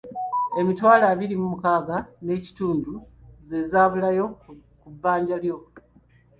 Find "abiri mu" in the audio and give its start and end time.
1.13-1.45